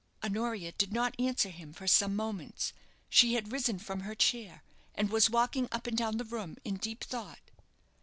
Honoria 0.23 0.71
did 0.71 0.91
not 0.91 1.13
answer 1.19 1.49
him 1.49 1.73
for 1.73 1.85
some 1.85 2.15
moments. 2.15 2.73
She 3.07 3.35
had 3.35 3.51
risen 3.51 3.77
from 3.77 3.99
her 3.99 4.15
chair, 4.15 4.63
and 4.95 5.11
was 5.11 5.29
walking 5.29 5.69
up 5.71 5.85
and 5.85 5.95
down 5.95 6.17
the 6.17 6.25
room 6.25 6.57
in 6.65 6.77
deep 6.77 7.03
thought. 7.03 7.51